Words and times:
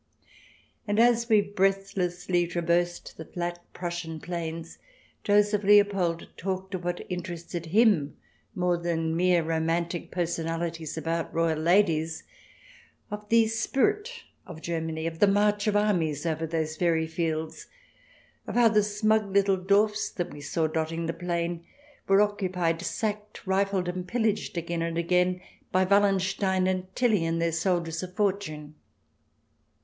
And 0.87 0.99
as 0.99 1.29
we 1.29 1.41
breathlessly 1.41 2.47
traversed 2.47 3.17
the 3.17 3.25
flat 3.25 3.59
Prussian 3.71 4.19
plains, 4.19 4.79
Joseph 5.23 5.61
Leopold 5.63 6.27
talked 6.37 6.73
of 6.73 6.83
what 6.83 7.05
interested 7.07 7.67
him 7.67 8.17
more 8.55 8.77
than 8.77 9.15
mere 9.15 9.43
romantic 9.43 10.09
personalities 10.09 10.97
about 10.97 11.31
royal 11.31 11.59
ladies; 11.59 12.23
of 13.11 13.29
the 13.29 13.45
spirit 13.45 14.23
of 14.47 14.59
Germany, 14.59 15.05
of 15.05 15.19
the 15.19 15.27
march 15.27 15.67
of 15.67 15.75
armies 15.75 16.25
over 16.25 16.47
those 16.47 16.77
very 16.77 17.05
fields, 17.05 17.67
of 18.47 18.55
how 18.55 18.69
the 18.69 18.81
smug 18.81 19.31
little 19.31 19.55
Dorfs 19.55 20.09
that 20.15 20.31
we 20.33 20.41
saw 20.41 20.65
dotting 20.65 21.05
the 21.05 21.13
plain 21.13 21.63
were 22.07 22.21
occupied, 22.21 22.81
sacked, 22.81 23.45
rifled 23.45 23.87
and 23.87 24.07
pillaged, 24.07 24.57
again 24.57 24.81
and 24.81 24.97
again, 24.97 25.41
by 25.71 25.83
Wallenstein 25.83 26.65
and 26.65 26.87
Tilly, 26.95 27.23
and 27.23 27.39
their 27.39 27.51
soldiers 27.51 28.01
of 28.01 28.15
fortune. 28.15 28.73